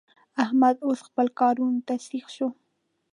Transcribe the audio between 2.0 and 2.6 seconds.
سيخ شو.